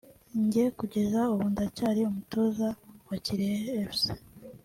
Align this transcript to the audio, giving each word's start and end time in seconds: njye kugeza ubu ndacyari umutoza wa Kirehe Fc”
njye 0.43 0.63
kugeza 0.77 1.19
ubu 1.33 1.43
ndacyari 1.53 2.01
umutoza 2.09 2.67
wa 3.07 3.17
Kirehe 3.25 3.75
Fc” 3.93 4.03